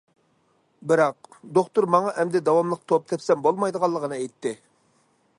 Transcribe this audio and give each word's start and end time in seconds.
بىراق، 0.91 1.35
دوختۇر 1.57 1.87
ماڭا 1.95 2.13
ئەمدى 2.23 2.41
داۋاملىق 2.47 2.81
توپ 2.91 3.05
تەپسەم 3.13 3.43
بولمايدىغانلىقىنى 3.49 4.19
ئېيتتى. 4.23 4.55